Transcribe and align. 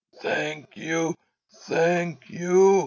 "Thank 0.19 0.75
you! 0.77 1.13
Thank 1.67 2.27
you!" 2.27 2.71